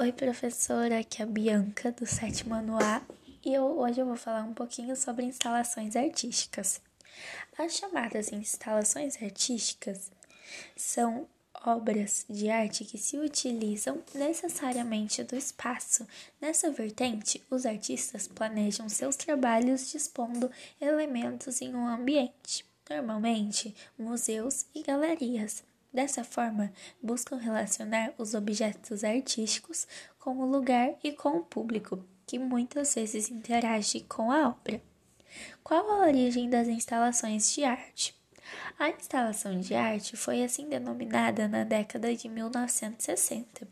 Oi, 0.00 0.12
professora, 0.12 1.00
aqui 1.00 1.20
é 1.20 1.26
a 1.26 1.28
Bianca 1.28 1.92
do 1.92 2.06
sétimo 2.06 2.54
ano 2.54 2.78
A 2.82 3.02
e 3.44 3.52
eu, 3.52 3.78
hoje 3.78 4.00
eu 4.00 4.06
vou 4.06 4.16
falar 4.16 4.44
um 4.44 4.54
pouquinho 4.54 4.96
sobre 4.96 5.26
instalações 5.26 5.94
artísticas. 5.94 6.80
As 7.58 7.74
chamadas 7.74 8.32
instalações 8.32 9.22
artísticas 9.22 10.10
são 10.74 11.28
obras 11.66 12.24
de 12.30 12.48
arte 12.48 12.82
que 12.82 12.96
se 12.96 13.18
utilizam 13.18 14.02
necessariamente 14.14 15.22
do 15.22 15.36
espaço. 15.36 16.08
Nessa 16.40 16.70
vertente, 16.70 17.42
os 17.50 17.66
artistas 17.66 18.26
planejam 18.26 18.88
seus 18.88 19.16
trabalhos 19.16 19.90
dispondo 19.90 20.50
elementos 20.80 21.60
em 21.60 21.74
um 21.74 21.86
ambiente, 21.86 22.64
normalmente 22.88 23.74
museus 23.98 24.64
e 24.74 24.82
galerias. 24.82 25.62
Dessa 25.92 26.22
forma, 26.22 26.72
buscam 27.02 27.36
relacionar 27.36 28.12
os 28.16 28.34
objetos 28.34 29.02
artísticos 29.02 29.88
com 30.18 30.38
o 30.38 30.46
lugar 30.46 30.94
e 31.02 31.12
com 31.12 31.38
o 31.38 31.44
público, 31.44 32.04
que 32.26 32.38
muitas 32.38 32.94
vezes 32.94 33.28
interage 33.28 34.00
com 34.02 34.30
a 34.30 34.48
obra. 34.48 34.80
Qual 35.64 35.90
a 35.90 36.06
origem 36.06 36.48
das 36.48 36.68
instalações 36.68 37.52
de 37.52 37.64
arte? 37.64 38.14
A 38.78 38.88
instalação 38.88 39.60
de 39.60 39.74
arte 39.74 40.16
foi 40.16 40.42
assim 40.42 40.68
denominada 40.68 41.46
na 41.48 41.64
década 41.64 42.14
de 42.14 42.28
1960. 42.28 43.66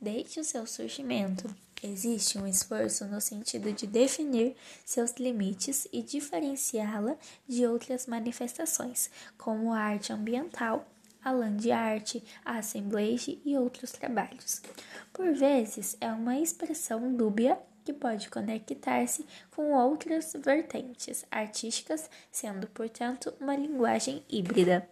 Desde 0.00 0.40
o 0.40 0.44
seu 0.44 0.66
surgimento, 0.66 1.52
existe 1.82 2.38
um 2.38 2.46
esforço 2.46 3.06
no 3.06 3.20
sentido 3.20 3.72
de 3.72 3.86
definir 3.86 4.56
seus 4.84 5.12
limites 5.12 5.86
e 5.92 6.02
diferenciá-la 6.02 7.16
de 7.46 7.66
outras 7.66 8.06
manifestações, 8.06 9.10
como 9.36 9.72
a 9.72 9.78
arte 9.78 10.12
ambiental 10.12 10.86
a 11.26 11.32
land 11.32 11.72
art, 11.72 12.22
a 12.44 12.58
assemblage 12.58 13.42
e 13.44 13.58
outros 13.58 13.90
trabalhos. 13.90 14.62
Por 15.12 15.34
vezes, 15.34 15.96
é 16.00 16.08
uma 16.12 16.38
expressão 16.38 17.12
dúbia 17.16 17.58
que 17.84 17.92
pode 17.92 18.30
conectar-se 18.30 19.26
com 19.50 19.72
outras 19.72 20.34
vertentes 20.38 21.26
artísticas, 21.28 22.08
sendo, 22.30 22.68
portanto, 22.68 23.34
uma 23.40 23.56
linguagem 23.56 24.24
híbrida. 24.28 24.88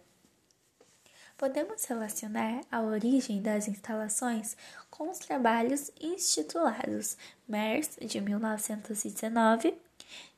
Podemos 1.37 1.85
relacionar 1.85 2.61
a 2.69 2.81
origem 2.81 3.41
das 3.41 3.69
instalações 3.69 4.57
com 4.89 5.09
os 5.09 5.19
trabalhos 5.19 5.89
institulados 6.01 7.15
MERS 7.47 7.97
de 8.01 8.19
1919, 8.19 9.73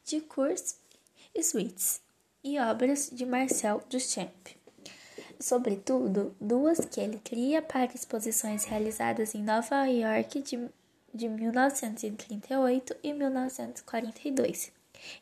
de 0.06 0.22
Kurs 0.22 0.78
e 1.34 1.42
Sweets 1.42 2.02
e 2.44 2.60
obras 2.60 3.10
de 3.12 3.26
Marcel 3.26 3.82
Duchamp 3.90 4.57
sobretudo 5.40 6.36
duas 6.40 6.80
que 6.80 7.00
ele 7.00 7.20
cria 7.24 7.62
para 7.62 7.94
exposições 7.94 8.66
realizadas 8.66 9.36
em 9.36 9.44
Nova 9.44 9.86
York 9.86 10.42
de, 10.42 10.70
de 11.14 11.30
1938 11.30 12.96
e 13.04 13.14
1942. 13.14 14.72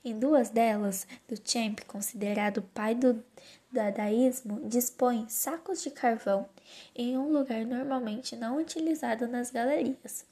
Em 0.03 0.17
duas 0.17 0.49
delas, 0.49 1.05
Duchamp, 1.27 1.81
considerado 1.85 2.61
pai 2.61 2.95
do 2.95 3.23
dadaísmo, 3.71 4.61
dispõe 4.67 5.27
sacos 5.27 5.83
de 5.83 5.91
carvão 5.91 6.47
em 6.95 7.17
um 7.17 7.29
lugar 7.29 7.65
normalmente 7.65 8.35
não 8.35 8.57
utilizado 8.57 9.27
nas 9.27 9.51
galerias, 9.51 10.25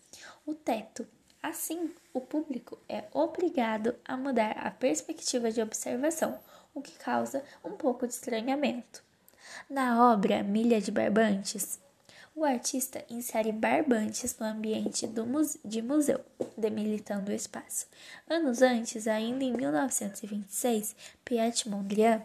o 0.46 0.54
teto. 0.54 1.06
Assim, 1.42 1.94
o 2.14 2.22
público 2.22 2.80
é 2.88 3.04
obrigado 3.12 3.96
a 4.06 4.16
mudar 4.16 4.52
a 4.52 4.72
perspectiva 4.72 5.52
de 5.52 5.62
observação, 5.62 6.40
o 6.74 6.82
que 6.82 6.98
causa 6.98 7.44
um 7.66 7.72
pouco 7.72 8.08
de 8.08 8.14
estranhamento. 8.14 9.04
Na 9.70 10.12
obra 10.12 10.44
Milha 10.44 10.82
de 10.82 10.92
Barbantes, 10.92 11.80
o 12.36 12.44
artista 12.44 13.06
insere 13.10 13.52
barbantes 13.52 14.38
no 14.40 14.46
ambiente 14.46 15.06
muse 15.08 15.60
de 15.64 15.82
museu, 15.82 16.20
demilitando 16.58 17.32
o 17.32 17.36
espaço. 17.36 17.86
Anos 18.28 18.62
antes, 18.62 19.08
ainda 19.08 19.44
em 19.44 19.54
1926, 19.54 20.96
Piet 21.24 21.70
Mondrian 21.70 22.24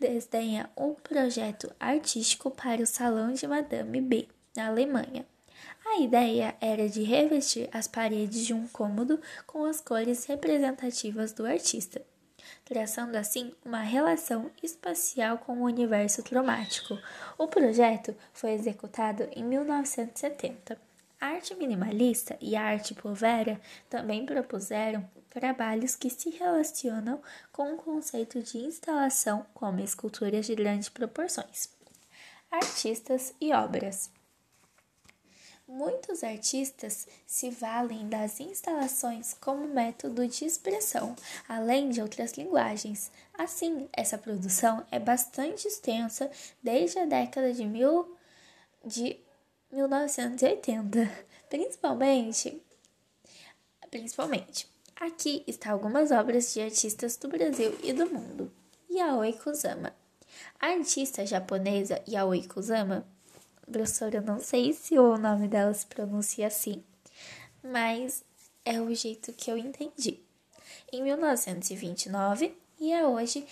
desdenha 0.00 0.70
um 0.76 0.94
projeto 0.94 1.70
artístico 1.78 2.50
para 2.50 2.82
o 2.82 2.86
Salão 2.86 3.32
de 3.32 3.46
Madame 3.46 4.00
B, 4.00 4.28
na 4.56 4.68
Alemanha. 4.68 5.26
A 5.84 6.00
ideia 6.00 6.56
era 6.60 6.88
de 6.88 7.02
revestir 7.02 7.68
as 7.72 7.86
paredes 7.86 8.44
de 8.44 8.54
um 8.54 8.66
cômodo 8.66 9.20
com 9.46 9.64
as 9.64 9.80
cores 9.80 10.24
representativas 10.24 11.32
do 11.32 11.46
artista 11.46 12.02
traçando 12.66 13.16
assim 13.16 13.54
uma 13.64 13.80
relação 13.80 14.50
espacial 14.62 15.38
com 15.38 15.60
o 15.60 15.64
universo 15.64 16.22
cromático. 16.22 16.98
O 17.38 17.46
projeto 17.46 18.14
foi 18.32 18.52
executado 18.52 19.26
em 19.32 19.42
1970. 19.44 20.76
A 21.18 21.26
arte 21.28 21.54
minimalista 21.54 22.36
e 22.40 22.56
a 22.56 22.62
arte 22.62 22.92
povera 22.92 23.58
também 23.88 24.26
propuseram 24.26 25.08
trabalhos 25.30 25.94
que 25.94 26.10
se 26.10 26.28
relacionam 26.30 27.22
com 27.52 27.74
o 27.74 27.78
conceito 27.78 28.42
de 28.42 28.58
instalação, 28.58 29.46
como 29.54 29.80
esculturas 29.80 30.44
de 30.44 30.54
grandes 30.54 30.88
proporções. 30.88 31.70
Artistas 32.50 33.32
e 33.40 33.52
obras. 33.54 34.10
Muitos 35.68 36.22
artistas 36.22 37.08
se 37.26 37.50
valem 37.50 38.08
das 38.08 38.38
instalações 38.38 39.34
como 39.34 39.66
método 39.66 40.26
de 40.28 40.44
expressão, 40.44 41.16
além 41.48 41.90
de 41.90 42.00
outras 42.00 42.34
linguagens. 42.34 43.10
Assim, 43.34 43.88
essa 43.92 44.16
produção 44.16 44.86
é 44.92 45.00
bastante 45.00 45.66
extensa 45.66 46.30
desde 46.62 47.00
a 47.00 47.04
década 47.04 47.52
de, 47.52 47.64
mil, 47.64 48.16
de 48.84 49.18
1980, 49.72 51.10
principalmente, 51.50 52.62
principalmente. 53.90 54.70
Aqui 54.94 55.42
está 55.48 55.72
algumas 55.72 56.12
obras 56.12 56.54
de 56.54 56.60
artistas 56.60 57.16
do 57.16 57.28
Brasil 57.28 57.76
e 57.82 57.92
do 57.92 58.08
mundo. 58.08 58.52
Yaoi 58.88 59.32
Kusama. 59.32 59.92
A 60.60 60.68
artista 60.68 61.26
japonesa 61.26 62.00
Yaoi 62.08 62.46
Kusama 62.46 63.04
Professora, 63.70 64.16
eu 64.16 64.22
não 64.22 64.38
sei 64.38 64.72
se 64.72 64.98
o 64.98 65.18
nome 65.18 65.48
dela 65.48 65.74
se 65.74 65.84
pronuncia 65.86 66.46
assim, 66.46 66.84
mas 67.62 68.24
é 68.64 68.80
o 68.80 68.94
jeito 68.94 69.32
que 69.32 69.50
eu 69.50 69.58
entendi. 69.58 70.20
Em 70.92 71.02
1929 71.02 72.56
e 72.78 72.92
é 72.92 73.06
hoje 73.06 73.46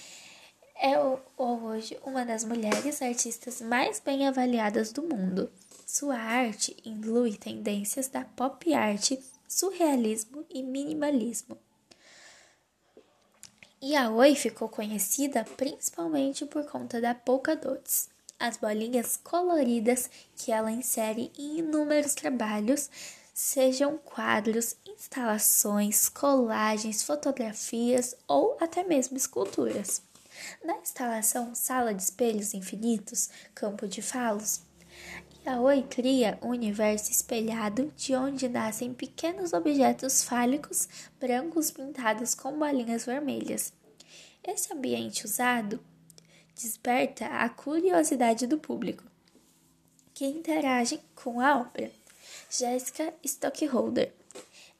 é 0.77 0.99
hoje 1.37 1.99
uma 2.05 2.25
das 2.25 2.45
mulheres 2.45 3.01
artistas 3.01 3.61
mais 3.61 4.01
bem 4.01 4.27
avaliadas 4.27 4.93
do 4.93 5.03
mundo. 5.03 5.51
Sua 5.87 6.17
arte 6.17 6.77
inclui 6.85 7.37
tendências 7.37 8.09
da 8.09 8.25
pop 8.25 8.73
art, 8.75 9.13
surrealismo 9.49 10.45
e 10.51 10.63
minimalismo. 10.63 11.57
Yaoi 13.83 14.35
ficou 14.35 14.69
conhecida 14.69 15.45
principalmente 15.57 16.47
por 16.47 16.65
conta 16.67 17.01
da 17.01 17.15
polka 17.15 17.55
dots, 17.55 18.09
as 18.39 18.57
bolinhas 18.57 19.17
coloridas 19.17 20.11
que 20.37 20.53
ela 20.53 20.71
insere 20.71 21.31
em 21.39 21.59
inúmeros 21.59 22.15
trabalhos, 22.15 22.91
sejam 23.33 23.99
quadros, 23.99 24.77
instalações, 24.87 26.09
colagens, 26.09 27.03
fotografias 27.03 28.15
ou 28.29 28.57
até 28.61 28.85
mesmo 28.85 29.17
esculturas. 29.17 30.03
Na 30.65 30.77
instalação 30.79 31.55
Sala 31.55 31.95
de 31.95 32.03
Espelhos 32.03 32.55
Infinitos, 32.55 33.31
Campo 33.55 33.87
de 33.87 34.03
Falos, 34.03 34.63
Yaoi 35.47 35.83
cria 35.83 36.39
um 36.41 36.49
universo 36.49 37.11
espelhado 37.11 37.93
de 37.97 38.15
onde 38.15 38.49
nascem 38.49 38.95
pequenos 38.95 39.53
objetos 39.53 40.25
fálicos 40.25 40.89
brancos 41.21 41.71
pintados 41.71 42.35
com 42.35 42.59
bolinhas 42.59 43.05
vermelhas. 43.05 43.73
Esse 44.43 44.73
ambiente 44.73 45.25
usado 45.25 45.81
desperta 46.55 47.27
a 47.27 47.49
curiosidade 47.49 48.47
do 48.47 48.59
público, 48.59 49.05
que 50.13 50.25
interagem 50.25 51.01
com 51.15 51.41
a 51.41 51.59
obra. 51.59 51.91
Jessica 52.49 53.13
Stockholder. 53.25 54.13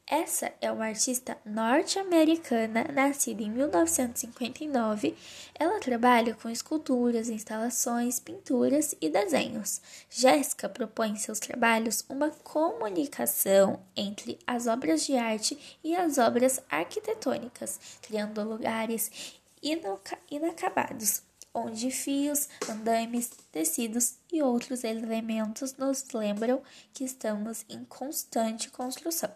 Essa 0.07 0.53
é 0.61 0.71
uma 0.71 0.85
artista 0.85 1.37
norte-americana 1.47 2.85
nascida 2.93 3.43
em 3.43 3.51
1959. 3.51 5.17
Ela 5.55 5.81
trabalha 5.81 6.35
com 6.35 6.51
esculturas, 6.51 7.31
instalações, 7.31 8.21
pinturas 8.21 8.95
e 9.01 9.09
desenhos. 9.09 9.81
Jéssica 10.11 10.69
propõe 10.69 11.13
em 11.13 11.17
seus 11.17 11.41
trabalhos 11.41 12.05
uma 12.09 12.31
comunicação 12.31 13.81
entre 13.97 14.39
as 14.47 14.67
obras 14.67 15.07
de 15.07 15.17
arte 15.17 15.79
e 15.83 15.97
as 15.97 16.19
obras 16.19 16.61
arquitetônicas, 16.69 17.81
criando 18.03 18.45
lugares 18.45 19.11
inacabados 20.31 21.23
onde 21.55 21.91
fios, 21.91 22.49
andaimes, 22.69 23.31
tecidos 23.53 24.17
e 24.33 24.43
outros 24.43 24.83
elementos 24.83 25.77
nos 25.77 26.05
lembram 26.13 26.61
que 26.93 27.05
estamos 27.05 27.65
em 27.69 27.85
constante 27.85 28.69
construção. 28.71 29.31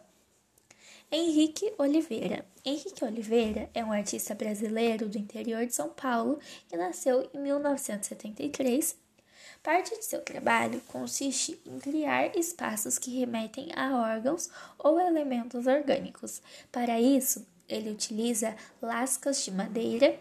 Henrique 1.11 1.73
Oliveira. 1.79 2.45
Henrique 2.63 3.03
Oliveira 3.03 3.71
é 3.73 3.83
um 3.83 3.93
artista 3.93 4.35
brasileiro 4.35 5.09
do 5.09 5.17
interior 5.17 5.65
de 5.65 5.75
São 5.75 5.89
Paulo 5.89 6.39
que 6.69 6.77
nasceu 6.77 7.31
em 7.33 7.39
1973. 7.39 8.95
Parte 9.63 9.97
de 9.97 10.05
seu 10.05 10.21
trabalho 10.21 10.81
consiste 10.89 11.59
em 11.65 11.79
criar 11.79 12.37
espaços 12.37 12.99
que 12.99 13.19
remetem 13.19 13.71
a 13.75 13.97
órgãos 13.97 14.51
ou 14.79 15.01
elementos 15.01 15.67
orgânicos. 15.67 16.43
Para 16.71 17.01
isso, 17.01 17.47
ele 17.69 17.91
utiliza 17.91 18.55
lascas 18.83 19.45
de 19.45 19.51
madeira 19.51 20.19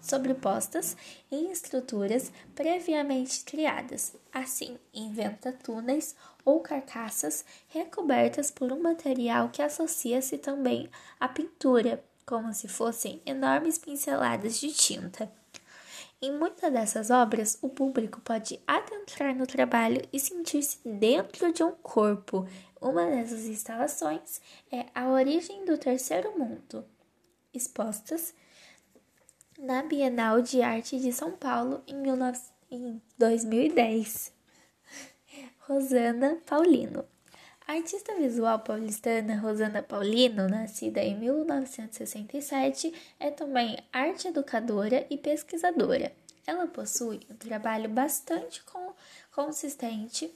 sobrepostas 0.00 0.96
em 1.30 1.50
estruturas 1.52 2.32
previamente 2.54 3.44
criadas. 3.44 4.14
Assim, 4.32 4.78
inventa 4.94 5.52
túneis 5.52 6.16
ou 6.44 6.60
carcaças 6.60 7.44
recobertas 7.68 8.50
por 8.50 8.72
um 8.72 8.80
material 8.80 9.50
que 9.50 9.60
associa-se 9.60 10.38
também 10.38 10.88
à 11.18 11.28
pintura, 11.28 12.02
como 12.24 12.54
se 12.54 12.68
fossem 12.68 13.20
enormes 13.26 13.76
pinceladas 13.76 14.58
de 14.58 14.72
tinta. 14.72 15.30
Em 16.22 16.32
muitas 16.32 16.70
dessas 16.70 17.10
obras, 17.10 17.58
o 17.62 17.68
público 17.68 18.20
pode 18.20 18.60
adentrar 18.66 19.34
no 19.34 19.46
trabalho 19.46 20.02
e 20.12 20.20
sentir-se 20.20 20.78
dentro 20.86 21.50
de 21.52 21.62
um 21.62 21.72
corpo. 21.72 22.46
Uma 22.80 23.06
dessas 23.06 23.46
instalações 23.46 24.40
é 24.70 24.86
A 24.94 25.08
Origem 25.08 25.64
do 25.64 25.78
Terceiro 25.78 26.38
Mundo, 26.38 26.84
expostas 27.54 28.34
na 29.62 29.82
Bienal 29.82 30.40
de 30.40 30.62
Arte 30.62 30.98
de 30.98 31.12
São 31.12 31.32
Paulo 31.32 31.82
em, 31.86 32.02
19... 32.02 32.38
em 32.70 33.02
2010. 33.18 34.32
Rosana 35.68 36.38
Paulino. 36.46 37.04
A 37.66 37.74
artista 37.74 38.14
visual 38.16 38.58
paulistana 38.60 39.36
Rosana 39.36 39.82
Paulino, 39.82 40.48
nascida 40.48 41.00
em 41.02 41.16
1967, 41.16 42.92
é 43.20 43.30
também 43.30 43.78
arte 43.92 44.28
educadora 44.28 45.06
e 45.08 45.16
pesquisadora. 45.16 46.12
Ela 46.46 46.66
possui 46.66 47.20
um 47.30 47.36
trabalho 47.36 47.88
bastante 47.88 48.64
consistente 49.30 50.34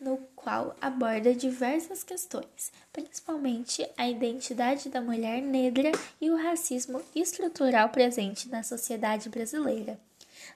no 0.00 0.18
qual 0.36 0.76
aborda 0.80 1.34
diversas 1.34 2.04
questões, 2.04 2.70
principalmente 2.92 3.88
a 3.96 4.08
identidade 4.08 4.88
da 4.88 5.00
mulher 5.00 5.40
negra 5.40 5.90
e 6.20 6.30
o 6.30 6.36
racismo 6.36 7.02
estrutural 7.14 7.88
presente 7.88 8.48
na 8.48 8.62
sociedade 8.62 9.28
brasileira. 9.28 9.98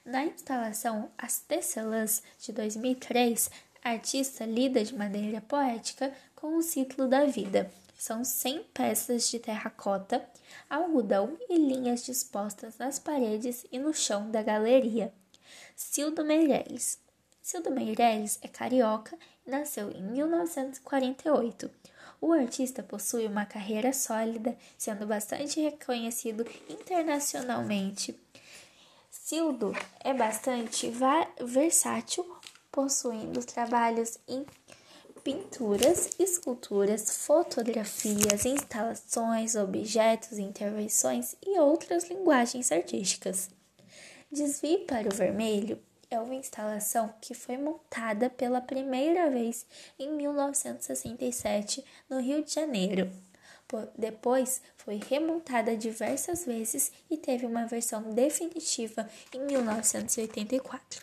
Na 0.05 0.25
instalação 0.25 1.09
As 1.17 1.39
Tecelãs 1.39 2.21
de 2.39 2.51
2003, 2.51 3.49
a 3.83 3.89
artista 3.91 4.45
lida 4.45 4.83
de 4.83 4.95
maneira 4.95 5.41
poética 5.41 6.13
com 6.35 6.55
o 6.55 6.61
ciclo 6.61 7.07
da 7.07 7.25
vida. 7.25 7.69
São 7.97 8.23
100 8.23 8.63
peças 8.73 9.29
de 9.29 9.39
terracota, 9.39 10.27
algodão 10.69 11.37
e 11.49 11.57
linhas 11.57 12.03
dispostas 12.03 12.77
nas 12.77 12.97
paredes 12.97 13.65
e 13.71 13.77
no 13.77 13.93
chão 13.93 14.31
da 14.31 14.41
galeria. 14.41 15.13
Cildo 15.75 16.23
Meirelles. 16.23 16.99
Cildo 17.41 17.71
Meirelles 17.71 18.39
é 18.41 18.47
carioca 18.47 19.17
nasceu 19.45 19.91
em 19.91 20.01
1948. 20.03 21.69
O 22.19 22.31
artista 22.33 22.83
possui 22.83 23.25
uma 23.25 23.45
carreira 23.45 23.91
sólida, 23.91 24.55
sendo 24.77 25.07
bastante 25.07 25.59
reconhecido 25.59 26.45
internacionalmente. 26.69 28.17
Cildo 29.09 29.73
é 29.99 30.13
bastante 30.13 30.91
versátil, 31.39 32.25
possuindo 32.71 33.43
trabalhos 33.43 34.19
em 34.27 34.45
pinturas, 35.23 36.11
esculturas, 36.19 37.25
fotografias, 37.25 38.45
instalações, 38.45 39.55
objetos, 39.55 40.37
intervenções 40.37 41.35
e 41.45 41.59
outras 41.59 42.09
linguagens 42.09 42.71
artísticas. 42.71 43.49
Desvie 44.31 44.79
para 44.79 45.07
o 45.07 45.15
vermelho 45.15 45.79
é 46.11 46.19
uma 46.19 46.35
instalação 46.35 47.13
que 47.21 47.33
foi 47.33 47.57
montada 47.57 48.29
pela 48.29 48.59
primeira 48.59 49.29
vez 49.29 49.65
em 49.97 50.11
1967 50.11 51.83
no 52.09 52.19
Rio 52.19 52.43
de 52.43 52.53
Janeiro. 52.53 53.09
Depois 53.97 54.61
foi 54.75 54.99
remontada 55.09 55.77
diversas 55.77 56.45
vezes 56.45 56.91
e 57.09 57.15
teve 57.15 57.45
uma 57.45 57.65
versão 57.65 58.13
definitiva 58.13 59.09
em 59.33 59.39
1984. 59.39 61.01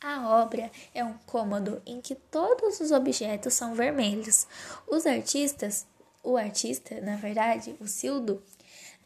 A 0.00 0.40
obra 0.40 0.70
é 0.94 1.02
um 1.02 1.18
cômodo 1.26 1.82
em 1.84 2.00
que 2.00 2.14
todos 2.14 2.78
os 2.78 2.92
objetos 2.92 3.54
são 3.54 3.74
vermelhos. 3.74 4.46
Os 4.86 5.04
artistas, 5.04 5.84
o 6.22 6.36
artista, 6.36 7.00
na 7.00 7.16
verdade, 7.16 7.74
o 7.80 7.88
Sildo, 7.88 8.40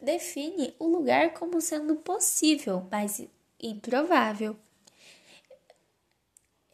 define 0.02 0.75
o 0.78 0.87
lugar 0.87 1.32
como 1.32 1.62
sendo 1.62 1.96
possível, 1.96 2.87
mas 2.90 3.22
improvável. 3.62 4.56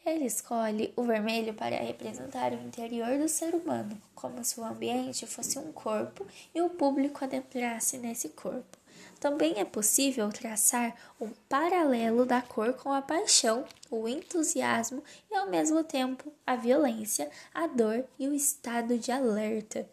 Ele 0.05 0.25
escolhe 0.25 0.91
o 0.95 1.03
vermelho 1.03 1.53
para 1.53 1.75
representar 1.75 2.51
o 2.51 2.61
interior 2.65 3.19
do 3.19 3.29
ser 3.29 3.53
humano, 3.53 4.01
como 4.15 4.43
se 4.43 4.59
o 4.59 4.63
ambiente 4.63 5.27
fosse 5.27 5.59
um 5.59 5.71
corpo 5.71 6.25
e 6.55 6.61
o 6.61 6.69
público 6.69 7.23
adentrasse 7.23 7.97
nesse 7.97 8.29
corpo. 8.29 8.77
Também 9.19 9.59
é 9.59 9.65
possível 9.65 10.29
traçar 10.29 10.95
um 11.19 11.29
paralelo 11.47 12.25
da 12.25 12.41
cor 12.41 12.73
com 12.73 12.91
a 12.91 13.01
paixão, 13.01 13.65
o 13.91 14.07
entusiasmo 14.07 15.03
e, 15.29 15.35
ao 15.35 15.49
mesmo 15.49 15.83
tempo, 15.83 16.31
a 16.47 16.55
violência, 16.55 17.29
a 17.53 17.67
dor 17.67 18.05
e 18.17 18.27
o 18.27 18.33
estado 18.33 18.97
de 18.97 19.11
alerta. 19.11 19.87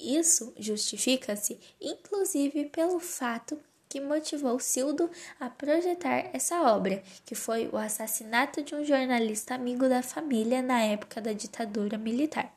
Isso 0.00 0.52
justifica-se, 0.58 1.60
inclusive, 1.80 2.64
pelo 2.66 2.98
fato 2.98 3.60
que 3.88 4.00
motivou 4.00 4.58
Cildo 4.58 5.10
a 5.40 5.48
projetar 5.48 6.30
essa 6.32 6.62
obra, 6.62 7.02
que 7.24 7.34
foi 7.34 7.68
o 7.72 7.76
assassinato 7.76 8.62
de 8.62 8.74
um 8.74 8.84
jornalista 8.84 9.54
amigo 9.54 9.88
da 9.88 10.02
família 10.02 10.60
na 10.60 10.82
época 10.82 11.20
da 11.20 11.32
ditadura 11.32 11.96
militar. 11.96 12.52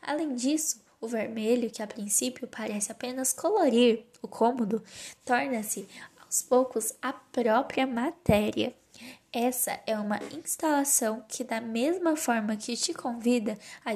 Além 0.00 0.34
disso, 0.34 0.80
o 1.00 1.06
vermelho, 1.06 1.70
que 1.70 1.82
a 1.82 1.86
princípio 1.86 2.46
parece 2.48 2.90
apenas 2.90 3.32
colorir 3.32 4.04
o 4.22 4.28
cômodo, 4.28 4.82
torna-se 5.24 5.88
aos 6.20 6.42
poucos 6.42 6.92
a 7.00 7.12
própria 7.12 7.86
matéria. 7.86 8.74
Essa 9.32 9.78
é 9.86 9.96
uma 9.98 10.18
instalação 10.32 11.24
que, 11.28 11.44
da 11.44 11.60
mesma 11.60 12.16
forma 12.16 12.56
que 12.56 12.76
te 12.76 12.94
convida 12.94 13.58
a 13.84 13.92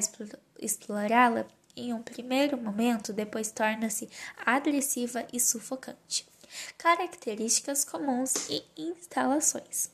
explorá-la, 0.61 1.47
em 1.75 1.93
um 1.93 2.03
primeiro 2.03 2.57
momento, 2.57 3.13
depois 3.13 3.51
torna-se 3.51 4.09
agressiva 4.45 5.27
e 5.33 5.41
sufocante. 5.41 6.32
Características 6.77 7.85
comuns 7.85 8.49
e 8.49 8.65
instalações. 8.77 9.91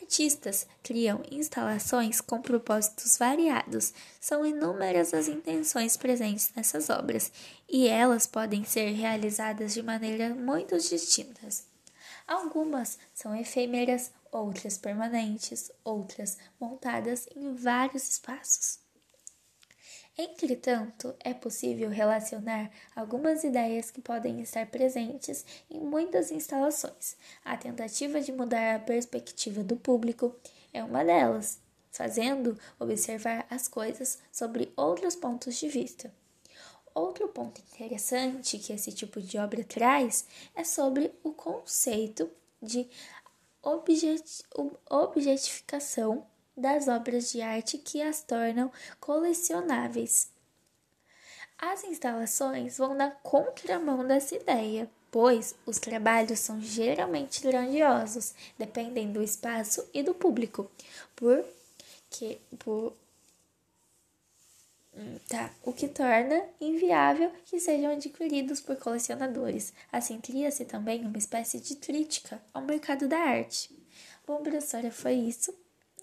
Artistas 0.00 0.66
criam 0.82 1.22
instalações 1.30 2.20
com 2.20 2.40
propósitos 2.40 3.18
variados. 3.18 3.92
São 4.18 4.46
inúmeras 4.46 5.12
as 5.12 5.28
intenções 5.28 5.98
presentes 5.98 6.50
nessas 6.56 6.88
obras 6.88 7.30
e 7.68 7.86
elas 7.86 8.26
podem 8.26 8.64
ser 8.64 8.92
realizadas 8.92 9.74
de 9.74 9.82
maneiras 9.82 10.34
muito 10.34 10.78
distintas. 10.78 11.66
Algumas 12.26 12.98
são 13.12 13.34
efêmeras, 13.34 14.10
outras 14.32 14.78
permanentes, 14.78 15.70
outras 15.84 16.38
montadas 16.58 17.26
em 17.34 17.54
vários 17.54 18.08
espaços. 18.08 18.87
Entretanto, 20.20 21.14
é 21.20 21.32
possível 21.32 21.88
relacionar 21.90 22.72
algumas 22.96 23.44
ideias 23.44 23.88
que 23.88 24.00
podem 24.00 24.40
estar 24.40 24.66
presentes 24.66 25.46
em 25.70 25.78
muitas 25.78 26.32
instalações. 26.32 27.16
A 27.44 27.56
tentativa 27.56 28.20
de 28.20 28.32
mudar 28.32 28.74
a 28.74 28.80
perspectiva 28.80 29.62
do 29.62 29.76
público 29.76 30.34
é 30.72 30.82
uma 30.82 31.04
delas, 31.04 31.60
fazendo 31.92 32.58
observar 32.80 33.46
as 33.48 33.68
coisas 33.68 34.18
sobre 34.32 34.72
outros 34.76 35.14
pontos 35.14 35.54
de 35.54 35.68
vista. 35.68 36.12
Outro 36.92 37.28
ponto 37.28 37.60
interessante 37.60 38.58
que 38.58 38.72
esse 38.72 38.90
tipo 38.90 39.20
de 39.20 39.38
obra 39.38 39.62
traz 39.62 40.26
é 40.52 40.64
sobre 40.64 41.12
o 41.22 41.32
conceito 41.32 42.28
de 42.60 42.88
objetificação 44.90 46.26
das 46.58 46.88
obras 46.88 47.30
de 47.30 47.40
arte 47.40 47.78
que 47.78 48.02
as 48.02 48.22
tornam 48.22 48.70
colecionáveis. 49.00 50.30
As 51.58 51.82
instalações 51.84 52.78
vão 52.78 52.94
na 52.94 53.10
contramão 53.10 54.06
dessa 54.06 54.36
ideia, 54.36 54.88
pois 55.10 55.54
os 55.66 55.78
trabalhos 55.78 56.38
são 56.38 56.60
geralmente 56.60 57.40
grandiosos, 57.40 58.34
dependem 58.56 59.12
do 59.12 59.22
espaço 59.22 59.84
e 59.92 60.02
do 60.02 60.14
público, 60.14 60.70
porque 61.16 62.38
por 62.58 62.94
Tá, 65.28 65.52
o 65.62 65.72
que 65.72 65.86
torna 65.86 66.42
inviável 66.60 67.30
que 67.44 67.60
sejam 67.60 67.92
adquiridos 67.92 68.60
por 68.60 68.76
colecionadores. 68.76 69.72
Assim, 69.92 70.20
cria-se 70.20 70.64
também 70.64 71.04
uma 71.04 71.18
espécie 71.18 71.60
de 71.60 71.76
crítica 71.76 72.42
ao 72.52 72.62
mercado 72.62 73.06
da 73.06 73.18
arte. 73.18 73.70
Bom, 74.26 74.42
professora, 74.42 74.90
foi 74.90 75.14
isso. 75.14 75.54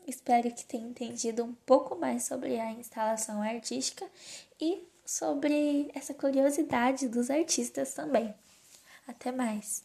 Espero 0.08 0.52
que 0.52 0.66
tenha 0.66 0.88
entendido 0.88 1.44
um 1.44 1.54
pouco 1.66 1.96
mais 1.96 2.24
sobre 2.24 2.60
a 2.60 2.72
instalação 2.72 3.42
artística 3.42 4.06
e 4.60 4.84
sobre 5.06 5.90
essa 5.94 6.14
curiosidade 6.14 7.08
dos 7.08 7.30
artistas 7.30 7.94
também. 7.94 8.34
Até 9.08 9.32
mais! 9.32 9.84